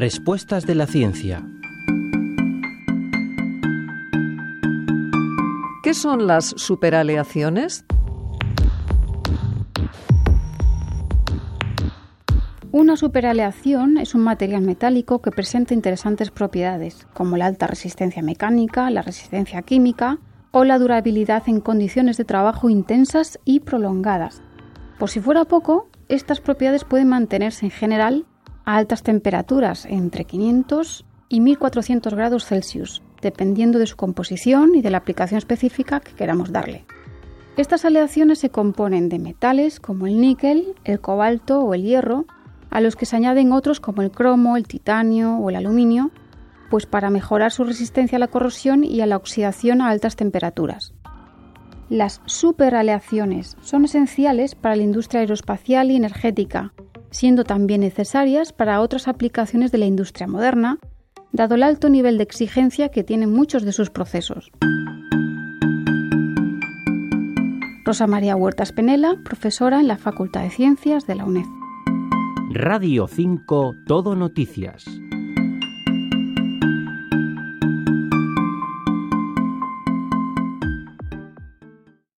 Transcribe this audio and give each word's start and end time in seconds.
Respuestas 0.00 0.64
de 0.64 0.76
la 0.76 0.86
ciencia. 0.86 1.42
¿Qué 5.82 5.92
son 5.92 6.28
las 6.28 6.50
superaleaciones? 6.50 7.84
Una 12.70 12.96
superaleación 12.96 13.98
es 13.98 14.14
un 14.14 14.20
material 14.20 14.62
metálico 14.62 15.20
que 15.20 15.32
presenta 15.32 15.74
interesantes 15.74 16.30
propiedades, 16.30 17.08
como 17.12 17.36
la 17.36 17.46
alta 17.46 17.66
resistencia 17.66 18.22
mecánica, 18.22 18.88
la 18.90 19.02
resistencia 19.02 19.62
química 19.62 20.18
o 20.52 20.62
la 20.62 20.78
durabilidad 20.78 21.42
en 21.48 21.60
condiciones 21.60 22.16
de 22.18 22.24
trabajo 22.24 22.70
intensas 22.70 23.40
y 23.44 23.58
prolongadas. 23.58 24.42
Por 25.00 25.10
si 25.10 25.18
fuera 25.18 25.44
poco, 25.44 25.88
estas 26.08 26.40
propiedades 26.40 26.84
pueden 26.84 27.08
mantenerse 27.08 27.66
en 27.66 27.72
general 27.72 28.26
a 28.68 28.76
altas 28.76 29.02
temperaturas, 29.02 29.86
entre 29.86 30.26
500 30.26 31.06
y 31.30 31.40
1400 31.40 32.12
grados 32.12 32.44
Celsius, 32.44 33.02
dependiendo 33.22 33.78
de 33.78 33.86
su 33.86 33.96
composición 33.96 34.74
y 34.74 34.82
de 34.82 34.90
la 34.90 34.98
aplicación 34.98 35.38
específica 35.38 36.00
que 36.00 36.12
queramos 36.12 36.52
darle. 36.52 36.84
Estas 37.56 37.86
aleaciones 37.86 38.40
se 38.40 38.50
componen 38.50 39.08
de 39.08 39.18
metales 39.18 39.80
como 39.80 40.06
el 40.06 40.20
níquel, 40.20 40.74
el 40.84 41.00
cobalto 41.00 41.60
o 41.60 41.72
el 41.72 41.82
hierro, 41.82 42.26
a 42.68 42.82
los 42.82 42.94
que 42.94 43.06
se 43.06 43.16
añaden 43.16 43.52
otros 43.52 43.80
como 43.80 44.02
el 44.02 44.10
cromo, 44.10 44.58
el 44.58 44.68
titanio 44.68 45.38
o 45.38 45.48
el 45.48 45.56
aluminio, 45.56 46.10
pues 46.68 46.84
para 46.84 47.08
mejorar 47.08 47.52
su 47.52 47.64
resistencia 47.64 48.16
a 48.16 48.18
la 48.18 48.28
corrosión 48.28 48.84
y 48.84 49.00
a 49.00 49.06
la 49.06 49.16
oxidación 49.16 49.80
a 49.80 49.88
altas 49.88 50.14
temperaturas. 50.14 50.92
Las 51.88 52.20
superaleaciones 52.26 53.56
son 53.62 53.86
esenciales 53.86 54.54
para 54.54 54.76
la 54.76 54.82
industria 54.82 55.20
aeroespacial 55.20 55.90
y 55.90 55.96
energética, 55.96 56.74
siendo 57.10 57.44
también 57.44 57.80
necesarias 57.80 58.52
para 58.52 58.80
otras 58.80 59.08
aplicaciones 59.08 59.72
de 59.72 59.78
la 59.78 59.86
industria 59.86 60.26
moderna, 60.26 60.78
dado 61.32 61.54
el 61.54 61.62
alto 61.62 61.88
nivel 61.88 62.18
de 62.18 62.24
exigencia 62.24 62.88
que 62.90 63.04
tienen 63.04 63.32
muchos 63.32 63.64
de 63.64 63.72
sus 63.72 63.90
procesos. 63.90 64.50
Rosa 67.84 68.06
María 68.06 68.36
Huertas 68.36 68.72
Penela, 68.72 69.16
profesora 69.24 69.80
en 69.80 69.88
la 69.88 69.96
Facultad 69.96 70.42
de 70.42 70.50
Ciencias 70.50 71.06
de 71.06 71.14
la 71.14 71.24
UNED. 71.24 71.46
Radio 72.50 73.06
5 73.06 73.74
Todo 73.86 74.14
Noticias. 74.14 74.84